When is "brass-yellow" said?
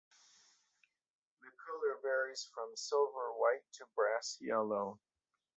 3.95-4.99